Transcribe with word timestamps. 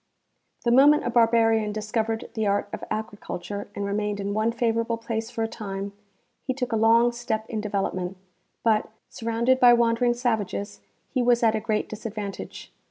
The 0.65 0.71
moment 0.71 1.05
a 1.05 1.11
barbarian 1.11 1.71
discovered 1.71 2.27
the 2.33 2.47
art 2.47 2.69
of 2.73 2.83
agriculture 2.89 3.69
and 3.75 3.85
re 3.85 3.93
mained 3.93 4.19
in 4.19 4.33
one 4.33 4.51
favorable 4.51 4.97
place 4.97 5.29
for 5.29 5.43
a 5.43 5.47
time, 5.47 5.93
he 6.41 6.55
took 6.55 6.71
a 6.71 6.75
long 6.75 7.11
step 7.11 7.45
in 7.47 7.61
development; 7.61 8.17
but, 8.63 8.89
surrounded 9.09 9.59
by 9.59 9.73
wandering 9.73 10.15
savages, 10.15 10.79
he 11.11 11.21
was 11.21 11.43
at 11.43 11.53
a 11.53 11.59
great 11.59 11.87
disadvantage. 11.87 12.73